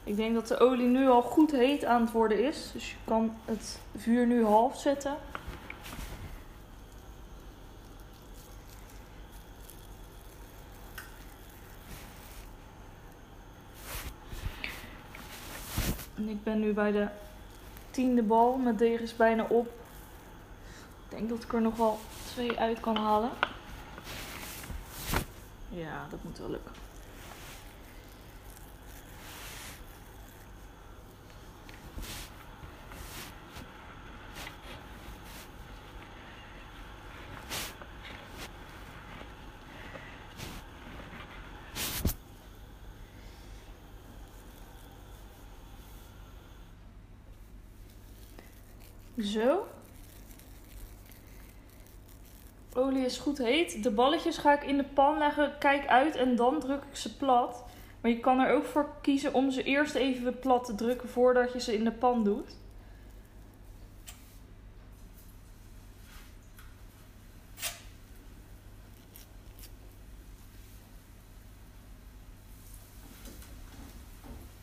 Ik 0.03 0.15
denk 0.15 0.33
dat 0.33 0.47
de 0.47 0.59
olie 0.59 0.87
nu 0.87 1.07
al 1.07 1.21
goed 1.21 1.51
heet 1.51 1.85
aan 1.85 2.01
het 2.01 2.11
worden 2.11 2.43
is. 2.43 2.69
Dus 2.73 2.89
je 2.89 2.95
kan 3.05 3.35
het 3.45 3.79
vuur 3.95 4.27
nu 4.27 4.45
half 4.45 4.79
zetten. 4.79 5.17
En 16.15 16.29
ik 16.29 16.43
ben 16.43 16.59
nu 16.59 16.73
bij 16.73 16.91
de 16.91 17.07
tiende 17.91 18.23
bal. 18.23 18.57
Mijn 18.57 18.75
deeg 18.75 18.99
is 18.99 19.15
bijna 19.15 19.45
op. 19.49 19.65
Ik 21.09 21.17
denk 21.17 21.29
dat 21.29 21.43
ik 21.43 21.53
er 21.53 21.61
nog 21.61 21.75
wel 21.75 21.99
twee 22.25 22.59
uit 22.59 22.79
kan 22.79 22.95
halen. 22.95 23.29
Ja, 25.69 26.05
dat 26.09 26.23
moet 26.23 26.37
wel 26.37 26.49
lukken. 26.49 26.71
Zo. 49.21 49.67
Olie 52.73 53.05
is 53.05 53.17
goed 53.17 53.37
heet. 53.37 53.83
De 53.83 53.91
balletjes 53.91 54.37
ga 54.37 54.53
ik 54.53 54.63
in 54.63 54.77
de 54.77 54.83
pan 54.83 55.17
leggen. 55.17 55.57
Kijk 55.59 55.87
uit 55.87 56.15
en 56.15 56.35
dan 56.35 56.59
druk 56.59 56.83
ik 56.83 56.95
ze 56.95 57.17
plat. 57.17 57.63
Maar 58.01 58.11
je 58.11 58.19
kan 58.19 58.39
er 58.39 58.53
ook 58.53 58.65
voor 58.65 58.89
kiezen 59.01 59.33
om 59.33 59.51
ze 59.51 59.63
eerst 59.63 59.95
even 59.95 60.39
plat 60.39 60.65
te 60.65 60.75
drukken 60.75 61.09
voordat 61.09 61.53
je 61.53 61.59
ze 61.59 61.73
in 61.73 61.83
de 61.83 61.91
pan 61.91 62.23
doet. 62.23 62.55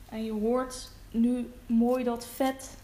En 0.08 0.24
je 0.24 0.32
hoort 0.32 0.90
nu 1.10 1.50
mooi 1.66 2.04
dat 2.04 2.26
vet 2.26 2.76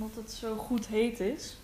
Omdat 0.00 0.16
het 0.16 0.32
zo 0.32 0.56
goed 0.56 0.86
heet 0.86 1.20
is. 1.20 1.56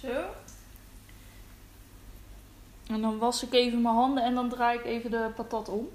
Zo. 0.00 0.34
En 2.86 3.00
dan 3.00 3.18
was 3.18 3.44
ik 3.44 3.52
even 3.52 3.82
mijn 3.82 3.94
handen 3.94 4.24
en 4.24 4.34
dan 4.34 4.48
draai 4.48 4.78
ik 4.78 4.84
even 4.84 5.10
de 5.10 5.30
patat 5.34 5.68
om. 5.68 5.88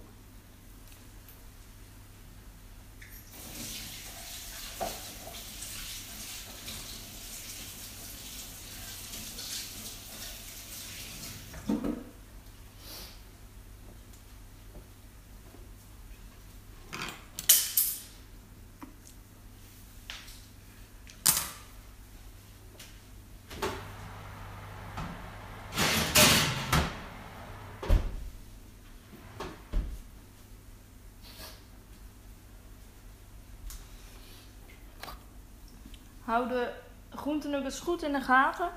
Hou 36.27 36.47
de 36.47 36.73
groentenuggets 37.09 37.79
goed 37.79 38.03
in 38.03 38.13
de 38.13 38.21
gaten. 38.21 38.69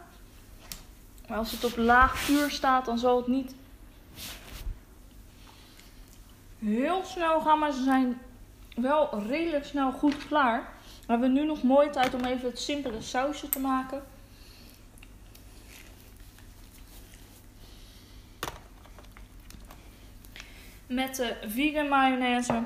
Maar 1.28 1.38
als 1.38 1.50
het 1.50 1.64
op 1.64 1.76
laag 1.76 2.18
vuur 2.18 2.50
staat, 2.50 2.84
dan 2.84 2.98
zal 2.98 3.16
het 3.16 3.26
niet 3.26 3.54
heel 6.58 7.04
snel 7.04 7.40
gaan. 7.40 7.58
Maar 7.58 7.72
ze 7.72 7.82
zijn 7.82 8.20
wel 8.74 9.22
redelijk 9.26 9.64
snel 9.64 9.92
goed 9.92 10.26
klaar. 10.26 10.72
We 10.84 11.12
hebben 11.12 11.32
nu 11.32 11.44
nog 11.44 11.62
mooi 11.62 11.90
tijd 11.90 12.14
om 12.14 12.24
even 12.24 12.48
het 12.48 12.60
simpele 12.60 13.00
sausje 13.00 13.48
te 13.48 13.60
maken. 13.60 14.02
Met 20.86 21.16
de 21.16 21.36
vegan 21.46 21.88
mayonaise 21.88 22.62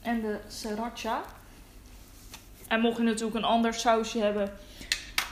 en 0.00 0.20
de 0.20 0.40
sriracha. 0.48 1.22
En 2.72 2.80
mocht 2.80 2.96
je 2.96 3.02
natuurlijk 3.02 3.36
een 3.36 3.44
ander 3.44 3.74
sausje 3.74 4.18
hebben, 4.18 4.52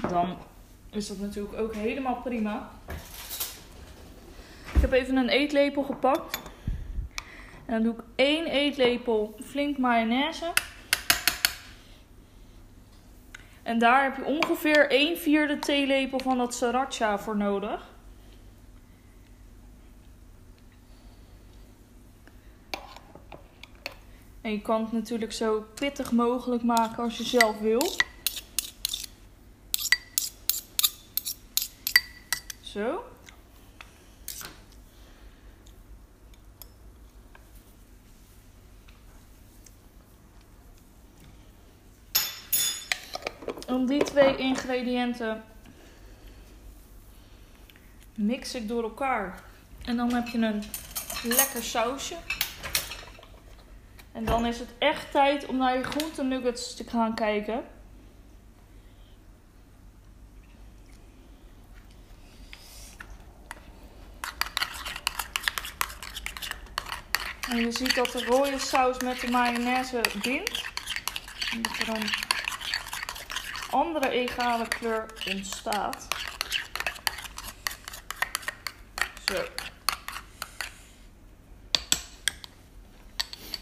dan 0.08 0.36
is 0.90 1.08
dat 1.08 1.18
natuurlijk 1.18 1.58
ook 1.58 1.74
helemaal 1.74 2.14
prima. 2.14 2.70
Ik 4.74 4.80
heb 4.80 4.92
even 4.92 5.16
een 5.16 5.28
eetlepel 5.28 5.82
gepakt. 5.82 6.38
En 7.66 7.72
dan 7.72 7.82
doe 7.82 7.94
ik 7.94 8.00
één 8.14 8.46
eetlepel 8.46 9.34
flink 9.44 9.78
mayonaise. 9.78 10.52
En 13.62 13.78
daar 13.78 14.02
heb 14.02 14.16
je 14.16 14.24
ongeveer 14.24 14.90
1 14.90 15.18
vierde 15.18 15.58
theelepel 15.58 16.18
van 16.18 16.38
dat 16.38 16.54
sriracha 16.54 17.18
voor 17.18 17.36
nodig. 17.36 17.88
En 24.40 24.50
je 24.50 24.60
kan 24.60 24.82
het 24.82 24.92
natuurlijk 24.92 25.32
zo 25.32 25.66
pittig 25.74 26.12
mogelijk 26.12 26.62
maken 26.62 27.02
als 27.02 27.16
je 27.16 27.24
zelf 27.24 27.58
wil. 27.58 27.96
Zo. 32.60 33.04
Om 43.66 43.86
die 43.86 44.04
twee 44.04 44.36
ingrediënten 44.36 45.44
mix 48.14 48.54
ik 48.54 48.68
door 48.68 48.82
elkaar. 48.82 49.42
En 49.84 49.96
dan 49.96 50.12
heb 50.12 50.26
je 50.26 50.38
een 50.38 50.62
lekker 51.22 51.62
sausje. 51.62 52.16
En 54.12 54.24
dan 54.24 54.46
is 54.46 54.58
het 54.58 54.68
echt 54.78 55.10
tijd 55.10 55.46
om 55.46 55.56
naar 55.56 55.76
je 55.76 55.84
groente 55.84 56.22
nuggets 56.22 56.74
te 56.74 56.84
gaan 56.88 57.14
kijken. 57.14 57.64
En 67.48 67.56
je 67.56 67.72
ziet 67.72 67.94
dat 67.94 68.12
de 68.12 68.24
rode 68.24 68.58
saus 68.58 68.98
met 68.98 69.20
de 69.20 69.30
mayonaise 69.30 70.00
bindt. 70.22 70.68
En 71.52 71.62
dat 71.62 71.78
er 71.78 71.88
een 71.88 72.10
andere 73.70 74.08
egale 74.08 74.68
kleur 74.68 75.06
ontstaat. 75.26 76.08
Zo. 79.24 79.69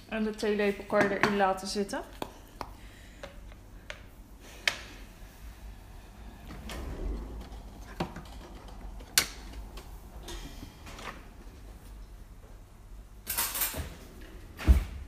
En 0.08 0.24
de 0.24 0.34
theelepel 0.34 0.84
kan 0.84 1.02
je 1.02 1.18
erin 1.18 1.36
laten 1.36 1.68
zitten. 1.68 2.02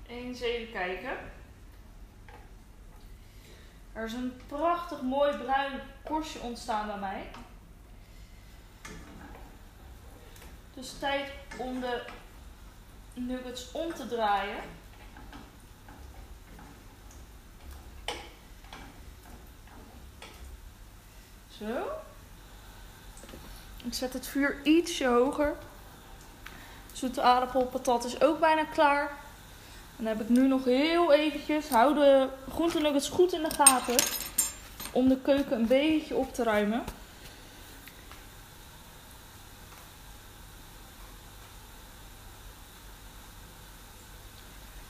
Eens 0.07 0.41
even 0.41 0.73
kijken. 0.73 1.19
Er 3.93 4.05
is 4.05 4.13
een 4.13 4.41
prachtig 4.47 5.03
mooi 5.03 5.37
bruin 5.37 5.81
korstje 6.05 6.41
ontstaan 6.41 6.87
bij 6.87 6.99
mij. 6.99 7.31
Dus 10.75 10.99
tijd 10.99 11.33
om 11.59 11.81
de 11.81 12.05
nuggets 13.15 13.73
om 13.73 13.95
te 13.95 14.07
draaien. 14.07 14.63
Zo. 21.61 21.91
Ik 23.85 23.95
zet 23.95 24.13
het 24.13 24.27
vuur 24.27 24.61
ietsje 24.63 25.07
hoger. 25.07 25.57
Zoete 26.93 27.23
aardappelpatat 27.23 28.05
is 28.05 28.21
ook 28.21 28.41
bijna 28.41 28.65
klaar. 28.65 29.09
En 29.97 30.05
dan 30.05 30.07
heb 30.07 30.21
ik 30.21 30.29
nu 30.29 30.49
nog 30.49 30.65
heel 30.65 31.13
eventjes, 31.13 31.69
hou 31.69 31.95
de 31.95 32.29
goed 32.51 32.75
in 33.33 33.43
de 33.43 33.51
gaten. 33.51 33.97
Om 34.93 35.09
de 35.09 35.21
keuken 35.21 35.57
een 35.57 35.67
beetje 35.67 36.17
op 36.17 36.35
te 36.35 36.43
ruimen. 36.43 36.85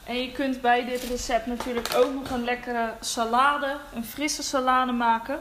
En 0.05 0.23
je 0.23 0.33
kunt 0.33 0.61
bij 0.61 0.85
dit 0.85 1.03
recept 1.03 1.47
natuurlijk 1.47 1.95
ook 1.95 2.15
nog 2.15 2.31
een 2.31 2.45
lekkere 2.45 2.95
salade, 3.01 3.77
een 3.95 4.05
frisse 4.05 4.43
salade 4.43 4.93
maken 4.93 5.41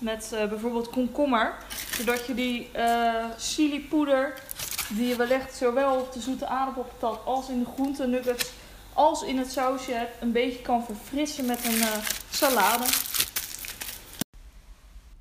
met 0.00 0.30
uh, 0.34 0.48
bijvoorbeeld 0.48 0.90
komkommer. 0.90 1.54
Zodat 1.96 2.26
je 2.26 2.34
die 2.34 2.70
uh, 2.76 3.24
chili 3.38 3.88
poeder, 3.88 4.42
die 4.88 5.06
je 5.06 5.16
wellicht 5.16 5.56
zowel 5.56 6.00
op 6.00 6.12
de 6.12 6.20
zoete 6.20 6.46
aardappelpatat 6.46 7.24
als 7.24 7.48
in 7.48 7.58
de 7.58 7.70
groente 7.74 8.06
nuggets 8.06 8.52
als 8.92 9.22
in 9.22 9.38
het 9.38 9.52
sausje 9.52 10.08
een 10.20 10.32
beetje 10.32 10.62
kan 10.62 10.84
verfrissen 10.84 11.46
met 11.46 11.64
een 11.64 11.78
uh, 11.78 11.96
salade. 12.30 12.84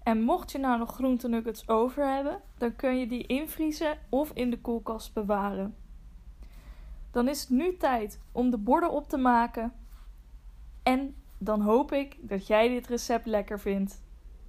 En 0.03 0.21
mocht 0.21 0.51
je 0.51 0.57
nou 0.57 0.79
nog 0.79 0.93
groente 0.93 1.27
nuggets 1.27 1.67
over 1.67 2.13
hebben, 2.13 2.41
dan 2.57 2.75
kun 2.75 2.99
je 2.99 3.07
die 3.07 3.27
invriezen 3.27 3.97
of 4.09 4.31
in 4.33 4.49
de 4.49 4.59
koelkast 4.59 5.13
bewaren. 5.13 5.75
Dan 7.11 7.27
is 7.27 7.41
het 7.41 7.49
nu 7.49 7.77
tijd 7.77 8.19
om 8.31 8.49
de 8.49 8.57
borden 8.57 8.91
op 8.91 9.09
te 9.09 9.17
maken. 9.17 9.73
En 10.83 11.15
dan 11.37 11.61
hoop 11.61 11.91
ik 11.91 12.15
dat 12.19 12.47
jij 12.47 12.67
dit 12.67 12.87
recept 12.87 13.25
lekker 13.25 13.59
vindt. 13.59 14.01